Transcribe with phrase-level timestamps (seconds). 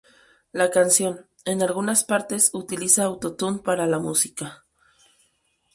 [0.51, 4.65] La canción, en algunas partes, utiliza auto-tune para la música.